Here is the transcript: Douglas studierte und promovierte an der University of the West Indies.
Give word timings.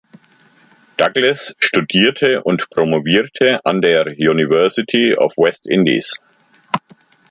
Douglas 0.97 1.55
studierte 1.59 2.41
und 2.41 2.71
promovierte 2.71 3.63
an 3.67 3.83
der 3.83 4.07
University 4.17 5.13
of 5.15 5.33
the 5.37 5.43
West 5.43 5.67
Indies. 5.67 6.19